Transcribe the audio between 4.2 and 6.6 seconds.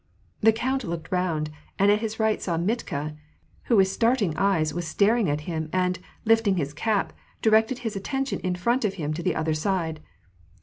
eyes, was staring at him, and, lifting